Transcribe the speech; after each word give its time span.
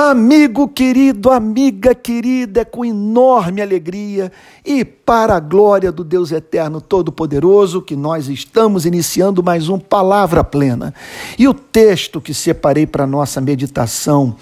Amigo 0.00 0.68
querido, 0.68 1.28
amiga 1.28 1.92
querida, 1.92 2.60
é 2.60 2.64
com 2.64 2.84
enorme 2.84 3.60
alegria 3.60 4.30
e 4.64 4.84
para 4.84 5.34
a 5.34 5.40
glória 5.40 5.90
do 5.90 6.04
Deus 6.04 6.30
Eterno 6.30 6.80
Todo-Poderoso 6.80 7.82
que 7.82 7.96
nós 7.96 8.28
estamos 8.28 8.86
iniciando 8.86 9.42
mais 9.42 9.68
um 9.68 9.76
Palavra 9.76 10.44
Plena. 10.44 10.94
E 11.36 11.48
o 11.48 11.52
texto 11.52 12.20
que 12.20 12.32
separei 12.32 12.86
para 12.86 13.08
nossa 13.08 13.40
meditação 13.40 14.36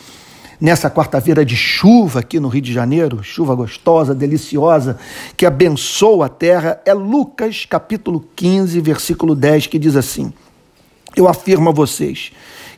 nessa 0.60 0.90
quarta-feira 0.90 1.42
de 1.42 1.56
chuva 1.56 2.20
aqui 2.20 2.38
no 2.38 2.48
Rio 2.48 2.60
de 2.60 2.74
Janeiro, 2.74 3.24
chuva 3.24 3.54
gostosa, 3.54 4.14
deliciosa, 4.14 4.98
que 5.38 5.46
abençoa 5.46 6.26
a 6.26 6.28
terra, 6.28 6.82
é 6.84 6.92
Lucas 6.92 7.64
capítulo 7.64 8.22
15, 8.36 8.78
versículo 8.82 9.34
10, 9.34 9.68
que 9.68 9.78
diz 9.78 9.96
assim: 9.96 10.30
Eu 11.16 11.26
afirmo 11.26 11.70
a 11.70 11.72
vocês 11.72 12.30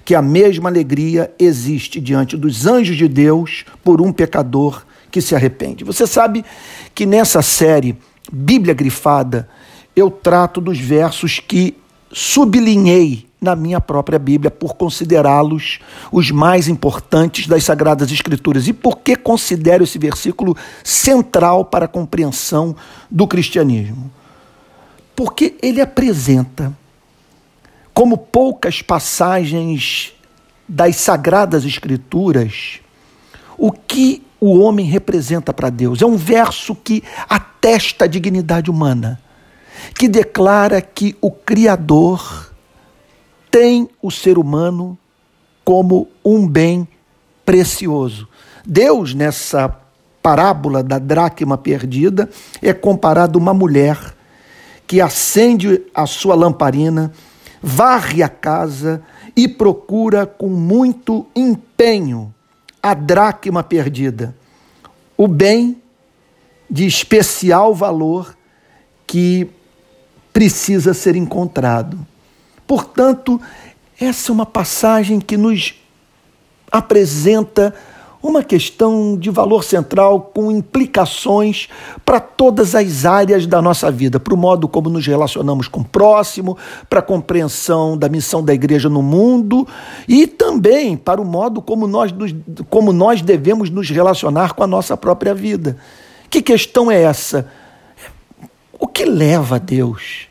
que 0.08 0.14
a 0.14 0.22
mesma 0.22 0.70
alegria 0.70 1.30
existe 1.38 2.00
diante 2.00 2.34
dos 2.34 2.66
anjos 2.66 2.96
de 2.96 3.06
Deus 3.06 3.66
por 3.84 4.00
um 4.00 4.10
pecador 4.10 4.86
que 5.10 5.20
se 5.20 5.34
arrepende. 5.34 5.84
Você 5.84 6.06
sabe 6.06 6.46
que 6.94 7.04
nessa 7.04 7.42
série 7.42 7.94
Bíblia 8.32 8.72
Grifada 8.72 9.46
eu 9.94 10.10
trato 10.10 10.62
dos 10.62 10.78
versos 10.78 11.40
que 11.40 11.76
sublinhei 12.10 13.26
na 13.38 13.54
minha 13.54 13.82
própria 13.82 14.18
Bíblia 14.18 14.50
por 14.50 14.76
considerá-los 14.76 15.78
os 16.10 16.30
mais 16.30 16.68
importantes 16.68 17.46
das 17.46 17.64
Sagradas 17.64 18.10
Escrituras. 18.10 18.66
E 18.66 18.72
por 18.72 19.00
que 19.00 19.14
considero 19.14 19.84
esse 19.84 19.98
versículo 19.98 20.56
central 20.82 21.66
para 21.66 21.84
a 21.84 21.86
compreensão 21.86 22.74
do 23.10 23.26
cristianismo? 23.26 24.10
Porque 25.14 25.54
ele 25.60 25.82
apresenta 25.82 26.74
como 27.98 28.16
poucas 28.16 28.80
passagens 28.80 30.12
das 30.68 30.94
Sagradas 30.94 31.64
Escrituras, 31.64 32.78
o 33.56 33.72
que 33.72 34.24
o 34.40 34.60
homem 34.60 34.86
representa 34.86 35.52
para 35.52 35.68
Deus. 35.68 36.00
É 36.00 36.06
um 36.06 36.16
verso 36.16 36.76
que 36.76 37.02
atesta 37.28 38.04
a 38.04 38.06
dignidade 38.06 38.70
humana, 38.70 39.20
que 39.96 40.06
declara 40.06 40.80
que 40.80 41.16
o 41.20 41.28
Criador 41.28 42.52
tem 43.50 43.88
o 44.00 44.12
ser 44.12 44.38
humano 44.38 44.96
como 45.64 46.06
um 46.24 46.46
bem 46.46 46.86
precioso. 47.44 48.28
Deus, 48.64 49.12
nessa 49.12 49.76
parábola 50.22 50.84
da 50.84 51.00
dracma 51.00 51.58
perdida, 51.58 52.30
é 52.62 52.72
comparado 52.72 53.40
a 53.40 53.42
uma 53.42 53.52
mulher 53.52 53.98
que 54.86 55.00
acende 55.00 55.82
a 55.92 56.06
sua 56.06 56.36
lamparina 56.36 57.12
varre 57.62 58.22
a 58.22 58.28
casa 58.28 59.02
e 59.36 59.48
procura 59.48 60.26
com 60.26 60.48
muito 60.48 61.26
empenho 61.34 62.32
a 62.82 62.94
dracma 62.94 63.62
perdida, 63.62 64.34
o 65.16 65.26
bem 65.26 65.80
de 66.70 66.86
especial 66.86 67.74
valor 67.74 68.36
que 69.06 69.48
precisa 70.32 70.94
ser 70.94 71.16
encontrado. 71.16 71.98
Portanto, 72.66 73.40
essa 73.98 74.30
é 74.30 74.32
uma 74.32 74.46
passagem 74.46 75.18
que 75.18 75.36
nos 75.36 75.74
apresenta 76.70 77.74
uma 78.22 78.42
questão 78.42 79.16
de 79.16 79.30
valor 79.30 79.62
central 79.62 80.20
com 80.34 80.50
implicações 80.50 81.68
para 82.04 82.18
todas 82.18 82.74
as 82.74 83.04
áreas 83.04 83.46
da 83.46 83.62
nossa 83.62 83.90
vida, 83.90 84.18
para 84.18 84.34
o 84.34 84.36
modo 84.36 84.66
como 84.66 84.90
nos 84.90 85.06
relacionamos 85.06 85.68
com 85.68 85.80
o 85.80 85.84
próximo, 85.84 86.58
para 86.90 86.98
a 86.98 87.02
compreensão 87.02 87.96
da 87.96 88.08
missão 88.08 88.44
da 88.44 88.52
igreja 88.52 88.88
no 88.88 89.02
mundo 89.02 89.66
e 90.08 90.26
também 90.26 90.96
para 90.96 91.20
o 91.20 91.24
modo 91.24 91.62
como 91.62 91.86
nós, 91.86 92.12
como 92.68 92.92
nós 92.92 93.22
devemos 93.22 93.70
nos 93.70 93.88
relacionar 93.88 94.54
com 94.54 94.64
a 94.64 94.66
nossa 94.66 94.96
própria 94.96 95.34
vida. 95.34 95.76
Que 96.28 96.42
questão 96.42 96.90
é 96.90 97.00
essa? 97.00 97.48
O 98.72 98.86
que 98.86 99.04
leva 99.04 99.60
Deus 99.60 100.26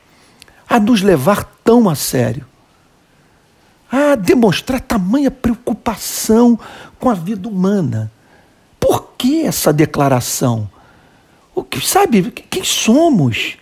a 0.70 0.80
nos 0.80 1.02
levar 1.02 1.46
tão 1.64 1.90
a 1.90 1.96
sério? 1.96 2.46
a 3.92 4.16
demonstrar 4.16 4.82
tamanha 4.82 5.32
preocupação 5.32 6.60
com 7.00 7.10
a 7.10 7.14
vida 7.14 7.48
humana. 7.48 8.12
Por 8.80 9.14
que 9.18 9.44
essa 9.44 9.74
declaração? 9.74 10.70
O 11.54 11.64
que 11.64 11.82
sabe 11.82 12.32
quem 12.32 12.64
somos? 12.64 13.58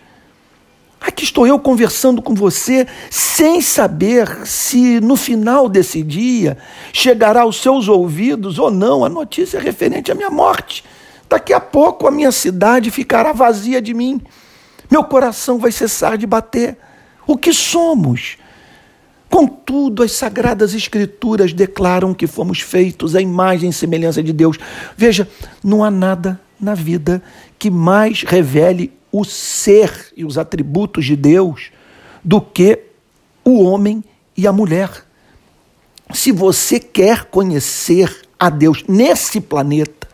Aqui 1.00 1.24
estou 1.24 1.46
eu 1.46 1.58
conversando 1.58 2.20
com 2.20 2.34
você 2.34 2.86
sem 3.10 3.60
saber 3.60 4.46
se 4.46 5.00
no 5.00 5.16
final 5.16 5.68
desse 5.68 6.02
dia 6.02 6.58
chegará 6.92 7.42
aos 7.42 7.60
seus 7.60 7.86
ouvidos 7.86 8.58
ou 8.58 8.70
não 8.70 9.04
a 9.04 9.08
notícia 9.08 9.60
referente 9.60 10.10
à 10.10 10.14
minha 10.14 10.30
morte. 10.30 10.84
Daqui 11.28 11.52
a 11.52 11.60
pouco 11.60 12.06
a 12.06 12.10
minha 12.10 12.32
cidade 12.32 12.90
ficará 12.90 13.32
vazia 13.32 13.80
de 13.80 13.94
mim. 13.94 14.20
Meu 14.90 15.04
coração 15.04 15.58
vai 15.58 15.72
cessar 15.72 16.16
de 16.18 16.26
bater. 16.26 16.76
O 17.26 17.36
que 17.36 17.52
somos? 17.52 18.36
Contudo, 19.36 20.02
as 20.02 20.12
sagradas 20.12 20.72
escrituras 20.72 21.52
declaram 21.52 22.14
que 22.14 22.26
fomos 22.26 22.60
feitos 22.60 23.14
à 23.14 23.20
imagem 23.20 23.68
e 23.68 23.72
semelhança 23.72 24.22
de 24.22 24.32
Deus. 24.32 24.56
Veja, 24.96 25.28
não 25.62 25.84
há 25.84 25.90
nada 25.90 26.40
na 26.58 26.74
vida 26.74 27.22
que 27.58 27.70
mais 27.70 28.22
revele 28.22 28.90
o 29.12 29.26
ser 29.26 30.10
e 30.16 30.24
os 30.24 30.38
atributos 30.38 31.04
de 31.04 31.14
Deus 31.14 31.70
do 32.24 32.40
que 32.40 32.78
o 33.44 33.62
homem 33.62 34.02
e 34.34 34.46
a 34.46 34.52
mulher. 34.54 34.90
Se 36.14 36.32
você 36.32 36.80
quer 36.80 37.26
conhecer 37.26 38.22
a 38.40 38.48
Deus 38.48 38.84
nesse 38.88 39.38
planeta 39.38 40.08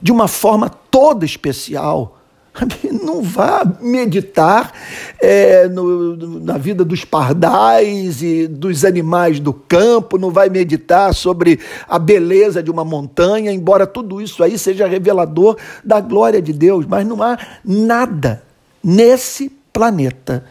de 0.00 0.12
uma 0.12 0.28
forma 0.28 0.68
toda 0.68 1.24
especial, 1.24 2.21
Não 3.02 3.22
vá 3.22 3.62
meditar 3.80 4.72
é, 5.20 5.68
no, 5.68 6.40
na 6.40 6.58
vida 6.58 6.84
dos 6.84 7.04
pardais 7.04 8.22
e 8.22 8.46
dos 8.46 8.84
animais 8.84 9.40
do 9.40 9.52
campo, 9.52 10.18
não 10.18 10.30
vai 10.30 10.48
meditar 10.48 11.14
sobre 11.14 11.58
a 11.88 11.98
beleza 11.98 12.62
de 12.62 12.70
uma 12.70 12.84
montanha, 12.84 13.52
embora 13.52 13.86
tudo 13.86 14.20
isso 14.20 14.42
aí 14.42 14.58
seja 14.58 14.86
revelador 14.86 15.56
da 15.84 16.00
glória 16.00 16.42
de 16.42 16.52
Deus, 16.52 16.84
mas 16.86 17.06
não 17.06 17.22
há 17.22 17.38
nada 17.64 18.42
nesse 18.82 19.50
planeta 19.72 20.44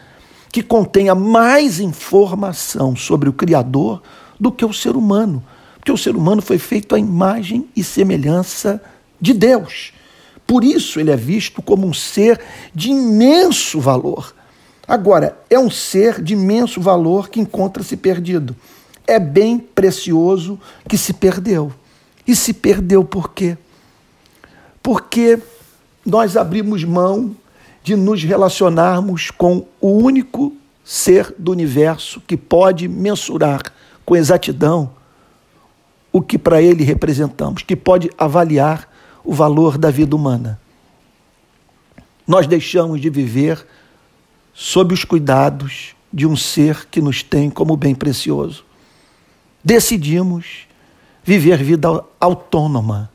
que 0.50 0.62
contenha 0.62 1.14
mais 1.14 1.80
informação 1.80 2.94
sobre 2.96 3.28
o 3.28 3.32
Criador 3.32 4.02
do 4.38 4.50
que 4.50 4.64
o 4.64 4.72
ser 4.72 4.96
humano, 4.96 5.42
porque 5.76 5.92
o 5.92 5.96
ser 5.96 6.16
humano 6.16 6.42
foi 6.42 6.58
feito 6.58 6.94
à 6.94 6.98
imagem 6.98 7.68
e 7.74 7.82
semelhança 7.82 8.82
de 9.20 9.32
Deus. 9.32 9.92
Por 10.46 10.64
isso 10.64 11.00
ele 11.00 11.10
é 11.10 11.16
visto 11.16 11.62
como 11.62 11.86
um 11.86 11.94
ser 11.94 12.40
de 12.74 12.90
imenso 12.90 13.80
valor. 13.80 14.34
Agora, 14.86 15.38
é 15.48 15.58
um 15.58 15.70
ser 15.70 16.20
de 16.20 16.34
imenso 16.34 16.80
valor 16.80 17.28
que 17.28 17.40
encontra-se 17.40 17.96
perdido. 17.96 18.54
É 19.06 19.18
bem 19.18 19.58
precioso 19.58 20.58
que 20.88 20.98
se 20.98 21.12
perdeu. 21.12 21.72
E 22.26 22.36
se 22.36 22.52
perdeu 22.52 23.04
por 23.04 23.32
quê? 23.32 23.56
Porque 24.82 25.38
nós 26.04 26.36
abrimos 26.36 26.84
mão 26.84 27.34
de 27.82 27.96
nos 27.96 28.22
relacionarmos 28.22 29.30
com 29.30 29.66
o 29.80 29.88
único 29.88 30.52
ser 30.84 31.34
do 31.38 31.52
universo 31.52 32.20
que 32.26 32.36
pode 32.36 32.88
mensurar 32.88 33.62
com 34.04 34.16
exatidão 34.16 34.90
o 36.12 36.20
que 36.20 36.36
para 36.36 36.60
ele 36.60 36.84
representamos, 36.84 37.62
que 37.62 37.74
pode 37.74 38.10
avaliar 38.18 38.91
o 39.24 39.32
valor 39.32 39.78
da 39.78 39.90
vida 39.90 40.14
humana. 40.14 40.60
Nós 42.26 42.46
deixamos 42.46 43.00
de 43.00 43.10
viver 43.10 43.64
sob 44.54 44.94
os 44.94 45.04
cuidados 45.04 45.94
de 46.12 46.26
um 46.26 46.36
ser 46.36 46.86
que 46.90 47.00
nos 47.00 47.22
tem 47.22 47.48
como 47.50 47.76
bem 47.76 47.94
precioso. 47.94 48.64
Decidimos 49.64 50.66
viver 51.24 51.62
vida 51.62 51.88
autônoma, 52.20 53.10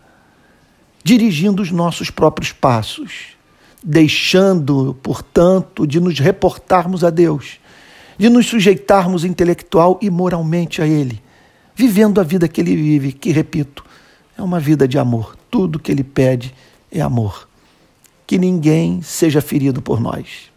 dirigindo 1.03 1.61
os 1.61 1.71
nossos 1.71 2.09
próprios 2.09 2.51
passos, 2.51 3.37
deixando, 3.83 4.97
portanto, 5.03 5.85
de 5.85 5.99
nos 5.99 6.19
reportarmos 6.19 7.03
a 7.03 7.09
Deus, 7.09 7.59
de 8.17 8.29
nos 8.29 8.47
sujeitarmos 8.47 9.23
intelectual 9.23 9.99
e 10.01 10.09
moralmente 10.09 10.81
a 10.81 10.87
Ele, 10.87 11.21
vivendo 11.75 12.19
a 12.19 12.23
vida 12.23 12.47
que 12.47 12.59
Ele 12.61 12.75
vive, 12.75 13.11
que, 13.11 13.31
repito, 13.31 13.85
é 14.37 14.41
uma 14.41 14.59
vida 14.59 14.87
de 14.87 14.97
amor. 14.97 15.37
Tudo 15.49 15.79
que 15.79 15.91
ele 15.91 16.03
pede 16.03 16.53
é 16.91 17.01
amor. 17.01 17.47
Que 18.25 18.37
ninguém 18.37 19.01
seja 19.01 19.41
ferido 19.41 19.81
por 19.81 19.99
nós. 19.99 20.51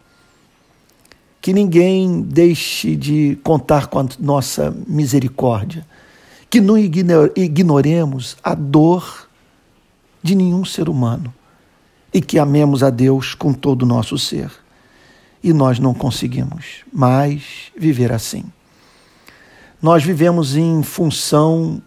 Que 1.41 1.53
ninguém 1.53 2.21
deixe 2.21 2.95
de 2.95 3.39
contar 3.43 3.87
com 3.87 3.99
a 3.99 4.05
nossa 4.19 4.75
misericórdia. 4.87 5.85
Que 6.49 6.59
não 6.59 6.77
ignoremos 6.77 8.37
a 8.43 8.53
dor 8.53 9.29
de 10.21 10.35
nenhum 10.35 10.65
ser 10.65 10.89
humano. 10.89 11.33
E 12.13 12.21
que 12.21 12.37
amemos 12.37 12.83
a 12.83 12.89
Deus 12.89 13.33
com 13.33 13.53
todo 13.53 13.83
o 13.83 13.85
nosso 13.85 14.17
ser. 14.17 14.51
E 15.41 15.53
nós 15.53 15.79
não 15.79 15.93
conseguimos 15.93 16.83
mais 16.91 17.71
viver 17.75 18.11
assim. 18.11 18.43
Nós 19.81 20.03
vivemos 20.03 20.55
em 20.55 20.83
função 20.83 21.81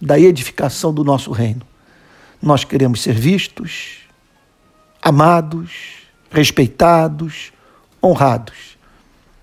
da 0.00 0.18
edificação 0.18 0.94
do 0.94 1.04
nosso 1.04 1.30
reino. 1.32 1.60
Nós 2.42 2.64
queremos 2.64 3.02
ser 3.02 3.14
vistos, 3.14 3.98
amados, 5.02 5.70
respeitados, 6.30 7.52
honrados. 8.02 8.76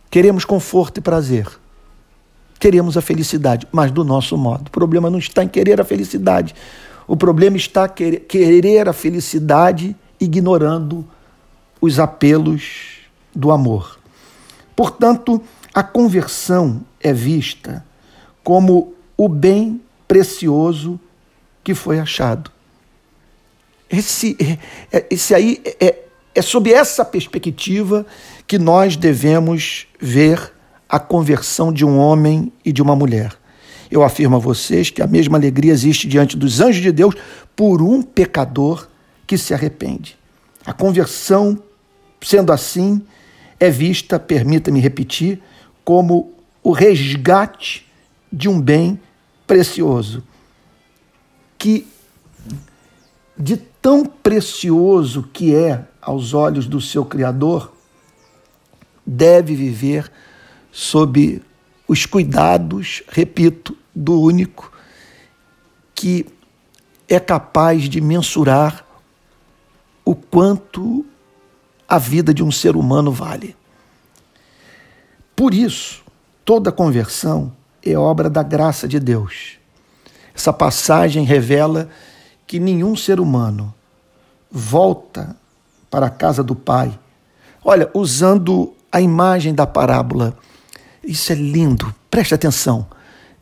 Queremos 0.10 0.46
conforto 0.46 1.00
e 1.00 1.02
prazer. 1.02 1.48
Queremos 2.60 2.96
a 2.96 3.02
felicidade, 3.02 3.68
mas 3.72 3.92
do 3.92 4.04
nosso 4.04 4.38
modo. 4.38 4.68
O 4.68 4.72
problema 4.72 5.10
não 5.10 5.20
está 5.20 5.44
em 5.44 5.48
querer 5.48 5.82
a 5.82 5.84
felicidade. 5.84 6.56
O 7.08 7.18
problema 7.18 7.58
está 7.58 7.86
em 7.86 8.20
querer 8.20 8.88
a 8.88 8.94
felicidade 8.94 9.96
ignorando 10.20 11.06
os 11.82 12.00
apelos 12.00 13.00
do 13.36 13.52
amor. 13.52 14.00
Portanto, 14.76 15.42
a 15.74 15.84
conversão 15.84 16.82
é 17.02 17.12
vista 17.12 17.84
como 18.44 18.94
o 19.18 19.28
bem 19.28 19.82
precioso 20.08 21.00
que 21.64 21.74
foi 21.74 22.00
achado. 22.00 22.53
Esse, 23.90 24.36
é, 24.92 24.98
é, 24.98 25.06
esse 25.10 25.34
aí 25.36 25.62
é, 25.80 26.00
é 26.34 26.42
sob 26.42 26.72
essa 26.72 27.06
perspectiva 27.06 28.06
que 28.48 28.58
nós 28.58 28.96
devemos 28.96 29.88
ver 30.00 30.52
a 30.90 31.00
conversão 31.00 31.72
de 31.72 31.86
um 31.86 31.98
homem 31.98 32.52
e 32.64 32.72
de 32.72 32.82
uma 32.82 32.96
mulher. 32.96 33.34
Eu 33.90 34.04
afirmo 34.04 34.36
a 34.36 34.40
vocês 34.40 34.90
que 34.90 35.02
a 35.02 35.08
mesma 35.08 35.38
alegria 35.38 35.72
existe 35.72 36.08
diante 36.08 36.36
dos 36.36 36.60
anjos 36.60 36.82
de 36.82 36.92
Deus 36.92 37.16
por 37.56 37.82
um 37.82 38.02
pecador 38.02 38.88
que 39.28 39.38
se 39.38 39.54
arrepende. 39.54 40.18
A 40.66 40.74
conversão, 40.74 41.62
sendo 42.22 42.52
assim, 42.52 43.02
é 43.60 43.70
vista, 43.70 44.20
permita-me 44.20 44.80
repetir, 44.80 45.42
como 45.84 46.34
o 46.64 46.72
resgate 46.72 47.86
de 48.32 48.50
um 48.50 48.60
bem 48.60 49.00
precioso. 49.46 50.24
Que 51.58 51.88
de 53.38 53.58
tão 53.58 54.06
precioso 54.06 55.24
que 55.34 55.56
é 55.56 55.86
aos 56.02 56.34
olhos 56.34 56.68
do 56.68 56.80
seu 56.80 57.04
Criador, 57.06 57.74
deve 59.06 59.56
viver 59.56 60.12
sob 60.72 61.42
os 61.88 62.06
cuidados, 62.06 63.04
repito, 63.08 63.78
do 63.94 64.20
único 64.20 64.72
que 65.94 66.26
é 67.08 67.20
capaz 67.20 67.88
de 67.90 68.02
mensurar 68.02 68.86
o 70.04 70.16
quanto 70.16 71.06
a 71.88 71.98
vida 71.98 72.34
de 72.34 72.44
um 72.44 72.52
ser 72.52 72.76
humano 72.76 73.12
vale. 73.12 73.56
Por 75.36 75.54
isso, 75.54 76.04
toda 76.44 76.72
conversão 76.72 77.54
é 77.84 77.98
obra 77.98 78.30
da 78.30 78.44
graça 78.44 78.88
de 78.88 79.00
Deus. 79.00 79.58
Essa 80.34 80.52
passagem 80.52 81.24
revela 81.24 81.90
que 82.46 82.60
nenhum 82.60 82.96
ser 82.96 83.20
humano 83.20 83.74
volta 84.52 85.36
para 85.90 86.08
a 86.08 86.10
casa 86.10 86.44
do 86.44 86.56
Pai. 86.56 86.98
Olha, 87.64 87.90
usando 87.94 88.74
a 88.92 89.02
imagem 89.02 89.54
da 89.54 89.66
parábola, 89.66 90.36
isso 91.04 91.32
é 91.32 91.36
lindo, 91.36 91.94
preste 92.10 92.34
atenção. 92.34 92.86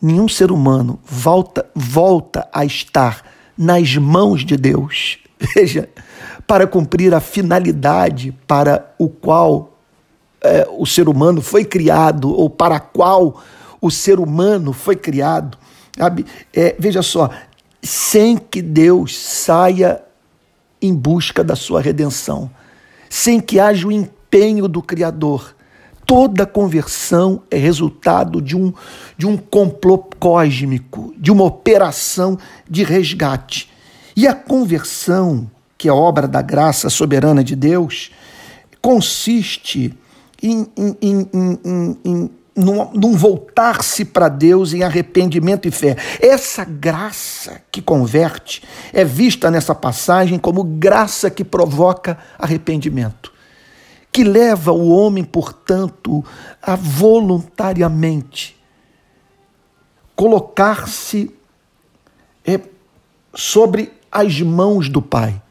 Nenhum 0.02 0.28
ser 0.28 0.52
humano 0.52 1.00
volta, 1.06 1.70
volta 1.76 2.48
a 2.52 2.66
estar 2.66 3.24
nas 3.58 3.96
mãos 3.98 4.46
de 4.46 4.58
Deus, 4.58 5.20
veja, 5.56 5.90
para 6.48 6.66
cumprir 6.66 7.14
a 7.14 7.20
finalidade 7.20 8.32
para 8.48 8.94
o 8.98 9.08
qual 9.10 9.78
é, 10.42 10.68
o 10.78 10.86
ser 10.86 11.08
humano 11.08 11.42
foi 11.42 11.64
criado, 11.64 12.34
ou 12.34 12.50
para 12.50 12.78
a 12.78 12.80
qual 12.80 13.42
o 13.80 13.92
ser 13.92 14.20
humano 14.20 14.74
foi 14.74 14.96
criado. 14.96 15.58
Sabe? 15.98 16.26
É, 16.54 16.76
veja 16.80 17.02
só, 17.02 17.30
sem 17.82 18.38
que 18.38 18.62
Deus 18.62 19.18
saia 19.18 20.02
em 20.82 20.94
busca 20.94 21.44
da 21.44 21.56
sua 21.56 21.82
redenção, 21.82 22.50
sem 23.10 23.40
que 23.40 23.60
haja 23.60 23.88
o 23.88 23.92
empenho 23.92 24.68
do 24.68 24.82
Criador. 24.82 25.56
Toda 26.06 26.46
conversão 26.46 27.44
é 27.50 27.58
resultado 27.58 28.42
de 28.42 28.58
um, 28.58 28.74
de 29.18 29.26
um 29.26 29.38
complô 29.38 29.98
cósmico, 29.98 31.14
de 31.18 31.32
uma 31.32 31.44
operação 31.44 32.38
de 32.70 32.84
resgate. 32.84 33.70
E 34.16 34.28
a 34.28 34.34
conversão, 34.34 35.50
que 35.78 35.88
é 35.88 35.92
obra 35.92 36.28
da 36.28 36.42
graça 36.42 36.90
soberana 36.90 37.44
de 37.44 37.56
Deus, 37.56 38.12
consiste 38.82 39.94
em, 40.42 40.68
em, 40.76 40.98
em, 41.02 41.98
em 42.04 42.30
num, 42.56 42.92
num 42.92 43.16
voltar-se 43.16 44.04
para 44.06 44.28
Deus 44.28 44.74
em 44.74 44.84
arrependimento 44.84 45.68
e 45.68 45.72
fé. 45.72 45.96
Essa 46.20 46.64
graça 46.66 47.62
que 47.72 47.82
converte 47.82 48.64
é 48.92 49.04
vista 49.04 49.50
nessa 49.50 49.74
passagem 49.74 50.38
como 50.38 50.64
graça 50.64 51.30
que 51.30 51.44
provoca 51.44 52.18
arrependimento, 52.38 53.32
que 54.12 54.24
leva 54.24 54.72
o 54.72 54.90
homem, 54.90 55.24
portanto, 55.24 56.24
a 56.62 56.76
voluntariamente 56.76 58.60
colocar-se 60.16 61.34
é, 62.46 62.60
sobre 63.34 63.92
as 64.12 64.40
mãos 64.42 64.88
do 64.88 65.02
Pai, 65.02 65.42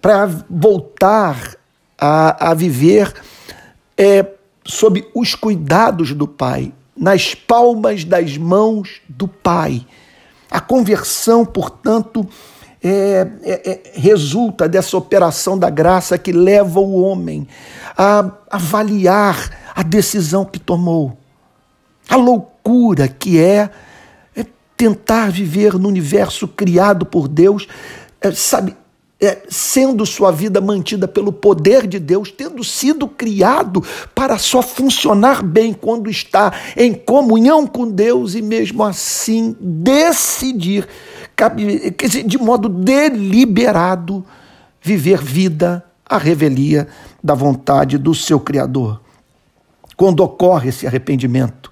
para 0.00 0.26
voltar 0.48 1.56
a, 1.98 2.50
a 2.50 2.54
viver. 2.54 3.12
É, 3.96 4.24
sob 4.64 5.06
os 5.14 5.34
cuidados 5.34 6.12
do 6.12 6.26
Pai, 6.26 6.72
nas 6.96 7.34
palmas 7.34 8.04
das 8.04 8.36
mãos 8.36 9.00
do 9.08 9.26
Pai. 9.26 9.86
A 10.50 10.60
conversão, 10.60 11.44
portanto, 11.44 12.28
é, 12.82 13.28
é, 13.42 13.70
é, 13.70 13.92
resulta 13.94 14.68
dessa 14.68 14.96
operação 14.96 15.56
da 15.56 15.70
graça 15.70 16.18
que 16.18 16.32
leva 16.32 16.80
o 16.80 17.00
homem 17.00 17.46
a 17.96 18.28
avaliar 18.50 19.50
a 19.74 19.82
decisão 19.82 20.44
que 20.44 20.58
tomou, 20.58 21.16
a 22.08 22.16
loucura 22.16 23.06
que 23.06 23.38
é, 23.40 23.70
é 24.34 24.44
tentar 24.76 25.30
viver 25.30 25.74
no 25.74 25.88
universo 25.88 26.48
criado 26.48 27.06
por 27.06 27.28
Deus, 27.28 27.68
é, 28.20 28.32
sabe, 28.32 28.76
é, 29.22 29.40
sendo 29.48 30.04
sua 30.04 30.32
vida 30.32 30.60
mantida 30.60 31.06
pelo 31.06 31.32
poder 31.32 31.86
de 31.86 32.00
Deus, 32.00 32.32
tendo 32.32 32.64
sido 32.64 33.06
criado 33.06 33.80
para 34.16 34.36
só 34.36 34.60
funcionar 34.60 35.44
bem 35.44 35.72
quando 35.72 36.10
está 36.10 36.52
em 36.76 36.92
comunhão 36.92 37.64
com 37.64 37.88
Deus 37.88 38.34
e 38.34 38.42
mesmo 38.42 38.82
assim 38.82 39.56
decidir, 39.60 40.88
de 42.26 42.36
modo 42.36 42.68
deliberado, 42.68 44.26
viver 44.82 45.22
vida 45.22 45.84
à 46.04 46.18
revelia 46.18 46.88
da 47.22 47.34
vontade 47.34 47.96
do 47.96 48.12
seu 48.16 48.40
Criador. 48.40 49.00
Quando 49.96 50.18
ocorre 50.20 50.70
esse 50.70 50.84
arrependimento, 50.84 51.70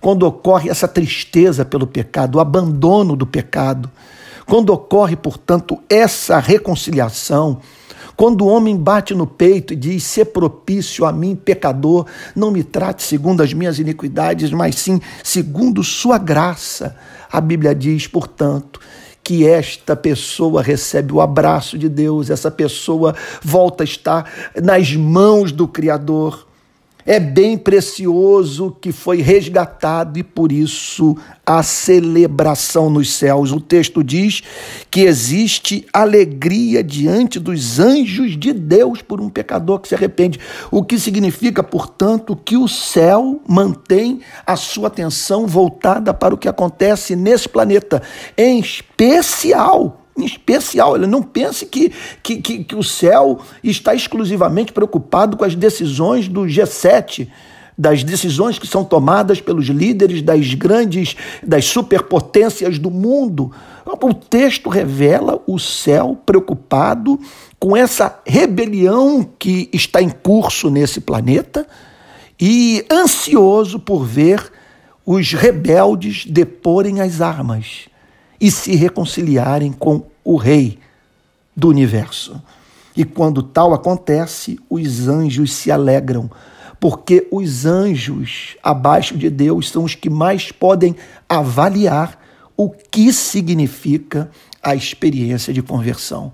quando 0.00 0.22
ocorre 0.22 0.70
essa 0.70 0.88
tristeza 0.88 1.66
pelo 1.66 1.86
pecado, 1.86 2.36
o 2.36 2.40
abandono 2.40 3.14
do 3.14 3.26
pecado, 3.26 3.90
quando 4.48 4.70
ocorre, 4.70 5.14
portanto, 5.14 5.78
essa 5.90 6.38
reconciliação, 6.38 7.60
quando 8.16 8.42
o 8.42 8.48
homem 8.48 8.76
bate 8.76 9.14
no 9.14 9.26
peito 9.26 9.74
e 9.74 9.76
diz: 9.76 10.02
"Se 10.04 10.24
propício 10.24 11.04
a 11.04 11.12
mim, 11.12 11.36
pecador, 11.36 12.06
não 12.34 12.50
me 12.50 12.64
trate 12.64 13.02
segundo 13.02 13.42
as 13.42 13.52
minhas 13.52 13.78
iniquidades, 13.78 14.50
mas 14.50 14.76
sim 14.76 15.00
segundo 15.22 15.84
sua 15.84 16.16
graça". 16.16 16.96
A 17.30 17.42
Bíblia 17.42 17.74
diz, 17.74 18.06
portanto, 18.06 18.80
que 19.22 19.46
esta 19.46 19.94
pessoa 19.94 20.62
recebe 20.62 21.12
o 21.12 21.20
abraço 21.20 21.76
de 21.76 21.86
Deus, 21.86 22.30
essa 22.30 22.50
pessoa 22.50 23.14
volta 23.42 23.82
a 23.82 23.84
estar 23.84 24.32
nas 24.62 24.96
mãos 24.96 25.52
do 25.52 25.68
Criador 25.68 26.47
é 27.08 27.18
bem 27.18 27.56
precioso 27.56 28.76
que 28.82 28.92
foi 28.92 29.22
resgatado 29.22 30.18
e 30.18 30.22
por 30.22 30.52
isso 30.52 31.16
a 31.44 31.62
celebração 31.62 32.90
nos 32.90 33.14
céus. 33.14 33.50
O 33.50 33.58
texto 33.58 34.04
diz 34.04 34.42
que 34.90 35.00
existe 35.00 35.86
alegria 35.90 36.84
diante 36.84 37.40
dos 37.40 37.80
anjos 37.80 38.38
de 38.38 38.52
Deus 38.52 39.00
por 39.00 39.22
um 39.22 39.30
pecador 39.30 39.80
que 39.80 39.88
se 39.88 39.94
arrepende, 39.94 40.38
o 40.70 40.84
que 40.84 40.98
significa, 40.98 41.62
portanto, 41.62 42.36
que 42.36 42.58
o 42.58 42.68
céu 42.68 43.40
mantém 43.48 44.20
a 44.46 44.54
sua 44.54 44.88
atenção 44.88 45.46
voltada 45.46 46.12
para 46.12 46.34
o 46.34 46.38
que 46.38 46.46
acontece 46.46 47.16
nesse 47.16 47.48
planeta, 47.48 48.02
em 48.36 48.60
especial 48.60 50.04
especial. 50.24 50.96
Ele 50.96 51.06
não 51.06 51.22
pense 51.22 51.66
que, 51.66 51.92
que, 52.22 52.36
que, 52.36 52.64
que 52.64 52.74
o 52.76 52.82
céu 52.82 53.40
está 53.62 53.94
exclusivamente 53.94 54.72
preocupado 54.72 55.36
com 55.36 55.44
as 55.44 55.54
decisões 55.54 56.28
do 56.28 56.42
G7 56.42 57.28
das 57.78 58.02
decisões 58.02 58.58
que 58.58 58.66
são 58.66 58.84
tomadas 58.84 59.40
pelos 59.40 59.66
líderes 59.66 60.20
das 60.20 60.52
grandes, 60.52 61.14
das 61.40 61.64
superpotências 61.66 62.76
do 62.76 62.90
mundo. 62.90 63.52
O 63.86 64.12
texto 64.12 64.68
revela 64.68 65.40
o 65.46 65.60
céu 65.60 66.20
preocupado 66.26 67.20
com 67.58 67.76
essa 67.76 68.20
rebelião 68.26 69.24
que 69.38 69.70
está 69.72 70.02
em 70.02 70.10
curso 70.10 70.68
nesse 70.68 71.00
planeta 71.00 71.64
e 72.40 72.84
ansioso 72.90 73.78
por 73.78 74.04
ver 74.04 74.52
os 75.06 75.32
rebeldes 75.32 76.26
deporem 76.26 77.00
as 77.00 77.20
armas 77.20 77.88
e 78.40 78.50
se 78.50 78.74
reconciliarem 78.74 79.72
com 79.72 80.04
o 80.24 80.36
Rei 80.36 80.78
do 81.56 81.68
universo. 81.68 82.40
E 82.96 83.04
quando 83.04 83.42
tal 83.42 83.72
acontece, 83.74 84.58
os 84.68 85.08
anjos 85.08 85.52
se 85.52 85.70
alegram, 85.70 86.30
porque 86.80 87.26
os 87.30 87.64
anjos 87.64 88.56
abaixo 88.62 89.16
de 89.16 89.30
Deus 89.30 89.68
são 89.70 89.84
os 89.84 89.94
que 89.94 90.10
mais 90.10 90.52
podem 90.52 90.94
avaliar 91.28 92.20
o 92.56 92.70
que 92.70 93.12
significa 93.12 94.30
a 94.62 94.74
experiência 94.74 95.52
de 95.52 95.62
conversão. 95.62 96.32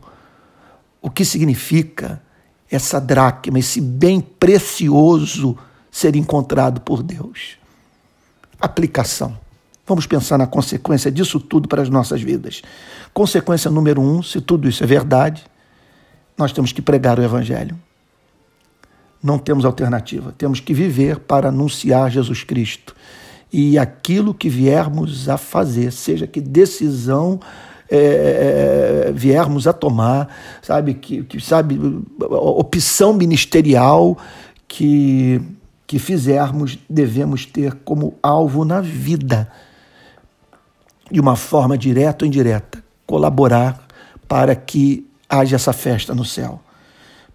O 1.00 1.10
que 1.10 1.24
significa 1.24 2.22
essa 2.70 2.98
dracma, 2.98 3.58
esse 3.58 3.80
bem 3.80 4.20
precioso 4.20 5.56
ser 5.90 6.16
encontrado 6.16 6.80
por 6.80 7.02
Deus. 7.02 7.58
Aplicação. 8.58 9.43
Vamos 9.86 10.06
pensar 10.06 10.38
na 10.38 10.46
consequência 10.46 11.10
disso 11.10 11.38
tudo 11.38 11.68
para 11.68 11.82
as 11.82 11.90
nossas 11.90 12.22
vidas. 12.22 12.62
Consequência 13.12 13.70
número 13.70 14.00
um: 14.00 14.22
se 14.22 14.40
tudo 14.40 14.68
isso 14.68 14.82
é 14.82 14.86
verdade, 14.86 15.44
nós 16.36 16.52
temos 16.52 16.72
que 16.72 16.80
pregar 16.80 17.18
o 17.18 17.22
Evangelho. 17.22 17.78
Não 19.22 19.38
temos 19.38 19.64
alternativa. 19.64 20.34
Temos 20.36 20.60
que 20.60 20.74
viver 20.74 21.18
para 21.18 21.48
anunciar 21.48 22.10
Jesus 22.10 22.44
Cristo. 22.44 22.94
E 23.52 23.78
aquilo 23.78 24.34
que 24.34 24.48
viermos 24.48 25.28
a 25.28 25.38
fazer, 25.38 25.92
seja 25.92 26.26
que 26.26 26.40
decisão 26.40 27.40
é, 27.88 29.12
viermos 29.14 29.66
a 29.66 29.72
tomar, 29.72 30.28
sabe, 30.60 30.94
que, 30.94 31.22
que 31.22 31.40
sabe, 31.40 31.78
opção 32.18 33.12
ministerial 33.12 34.18
que, 34.66 35.40
que 35.86 35.98
fizermos, 35.98 36.78
devemos 36.88 37.46
ter 37.46 37.74
como 37.84 38.14
alvo 38.22 38.64
na 38.64 38.80
vida, 38.80 39.48
de 41.10 41.20
uma 41.20 41.36
forma 41.36 41.76
direta 41.76 42.24
ou 42.24 42.26
indireta, 42.26 42.82
colaborar 43.06 43.86
para 44.26 44.54
que 44.54 45.06
haja 45.28 45.56
essa 45.56 45.72
festa 45.72 46.14
no 46.14 46.24
céu, 46.24 46.60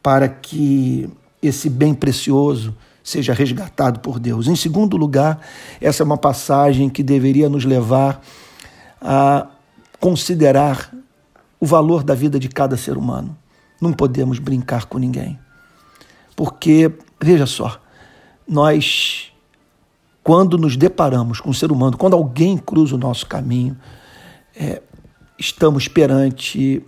para 0.01 0.27
que 0.27 1.09
esse 1.41 1.69
bem 1.69 1.93
precioso 1.93 2.75
seja 3.03 3.33
resgatado 3.33 3.99
por 3.99 4.19
Deus. 4.19 4.47
Em 4.47 4.55
segundo 4.55 4.97
lugar, 4.97 5.39
essa 5.81 6.03
é 6.03 6.05
uma 6.05 6.17
passagem 6.17 6.89
que 6.89 7.01
deveria 7.01 7.49
nos 7.49 7.65
levar 7.65 8.21
a 9.01 9.47
considerar 9.99 10.93
o 11.59 11.65
valor 11.65 12.03
da 12.03 12.13
vida 12.13 12.39
de 12.39 12.47
cada 12.47 12.77
ser 12.77 12.97
humano. 12.97 13.37
Não 13.81 13.93
podemos 13.93 14.39
brincar 14.39 14.85
com 14.85 14.97
ninguém. 14.97 15.39
Porque, 16.35 16.91
veja 17.21 17.45
só, 17.45 17.81
nós, 18.47 19.31
quando 20.29 20.59
nos 20.59 20.77
deparamos 20.77 21.41
com 21.41 21.49
um 21.49 21.53
ser 21.53 21.71
humano, 21.71 21.97
quando 21.97 22.15
alguém 22.15 22.55
cruza 22.55 22.93
o 22.93 22.99
nosso 22.99 23.25
caminho, 23.25 23.75
é, 24.55 24.79
estamos 25.39 25.87
perante 25.87 26.85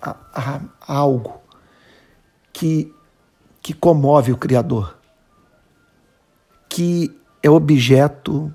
a, 0.00 0.16
a, 0.32 0.60
a 0.80 0.94
algo 0.94 1.42
que, 2.50 2.90
que 3.60 3.74
comove 3.74 4.32
o 4.32 4.38
Criador, 4.38 4.96
que 6.66 7.14
é 7.42 7.50
objeto 7.50 8.50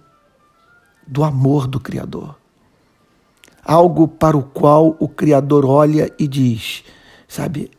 do 1.06 1.24
amor 1.24 1.68
do 1.68 1.80
Criador. 1.80 2.40
Algo 3.64 4.08
para 4.08 4.36
o 4.36 4.42
qual 4.42 4.98
o 5.00 5.08
Criador 5.08 5.64
olha 5.64 6.12
e 6.18 6.28
diz, 6.28 6.84
sabe, 7.28 7.70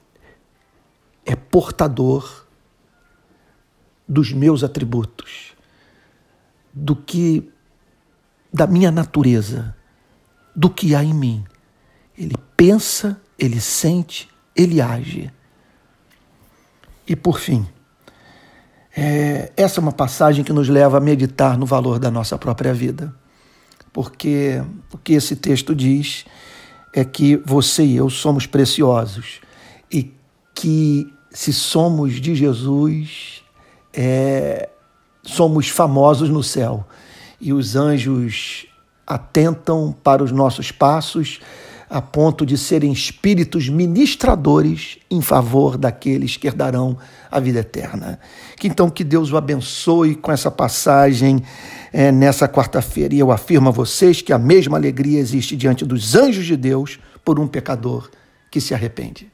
é 1.26 1.34
portador 1.34 2.46
dos 4.06 4.32
meus 4.32 4.62
atributos, 4.62 5.49
do 6.72 6.94
que 6.94 7.48
da 8.52 8.66
minha 8.66 8.90
natureza, 8.90 9.74
do 10.54 10.68
que 10.68 10.94
há 10.94 11.02
em 11.02 11.14
mim. 11.14 11.44
Ele 12.16 12.34
pensa, 12.56 13.20
ele 13.38 13.60
sente, 13.60 14.28
ele 14.54 14.80
age. 14.80 15.30
E 17.06 17.16
por 17.16 17.38
fim, 17.38 17.66
é, 18.96 19.52
essa 19.56 19.80
é 19.80 19.82
uma 19.82 19.92
passagem 19.92 20.44
que 20.44 20.52
nos 20.52 20.68
leva 20.68 20.98
a 20.98 21.00
meditar 21.00 21.56
no 21.56 21.66
valor 21.66 21.98
da 21.98 22.10
nossa 22.10 22.36
própria 22.36 22.74
vida 22.74 23.14
porque 23.92 24.62
o 24.92 24.98
que 24.98 25.14
esse 25.14 25.36
texto 25.36 25.74
diz 25.74 26.24
é 26.94 27.04
que 27.04 27.36
você 27.44 27.84
e 27.84 27.96
eu 27.96 28.10
somos 28.10 28.46
preciosos 28.46 29.40
e 29.90 30.12
que 30.54 31.12
se 31.30 31.52
somos 31.52 32.20
de 32.20 32.34
Jesus, 32.34 33.42
é, 33.92 34.68
somos 35.22 35.68
famosos 35.68 36.28
no 36.28 36.42
céu 36.42 36.86
e 37.40 37.52
os 37.52 37.76
anjos 37.76 38.66
atentam 39.06 39.94
para 40.04 40.22
os 40.22 40.30
nossos 40.30 40.70
passos 40.70 41.40
a 41.90 42.00
ponto 42.00 42.46
de 42.46 42.56
serem 42.56 42.92
espíritos 42.92 43.68
ministradores 43.68 44.98
em 45.10 45.20
favor 45.20 45.76
daqueles 45.76 46.36
que 46.36 46.46
herdarão 46.46 46.96
a 47.28 47.40
vida 47.40 47.58
eterna. 47.58 48.20
Que 48.56 48.68
então 48.68 48.88
que 48.88 49.02
Deus 49.02 49.32
o 49.32 49.36
abençoe 49.36 50.14
com 50.14 50.30
essa 50.30 50.52
passagem 50.52 51.42
é, 51.92 52.12
nessa 52.12 52.48
quarta-feira. 52.48 53.12
E 53.12 53.18
eu 53.18 53.32
afirmo 53.32 53.70
a 53.70 53.72
vocês 53.72 54.22
que 54.22 54.32
a 54.32 54.38
mesma 54.38 54.78
alegria 54.78 55.18
existe 55.18 55.56
diante 55.56 55.84
dos 55.84 56.14
anjos 56.14 56.46
de 56.46 56.56
Deus 56.56 57.00
por 57.24 57.40
um 57.40 57.48
pecador 57.48 58.08
que 58.48 58.60
se 58.60 58.72
arrepende. 58.72 59.28